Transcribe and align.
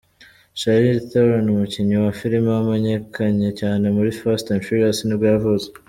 Chalrize 0.59 1.03
Theron, 1.11 1.45
umukinnyi 1.55 1.95
wa 2.03 2.11
filime 2.19 2.47
wamenyekanye 2.57 3.49
cyane 3.59 3.85
muri 3.95 4.09
Fast& 4.19 4.47
Furious 4.65 4.97
nibwo 5.03 5.25
yavutse. 5.33 5.67